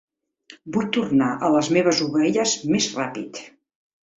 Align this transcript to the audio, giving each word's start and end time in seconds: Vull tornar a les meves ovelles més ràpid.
Vull 0.77 0.87
tornar 0.95 1.27
a 1.35 1.51
les 1.57 1.69
meves 1.77 2.01
ovelles 2.07 2.57
més 2.73 2.89
ràpid. 2.99 3.45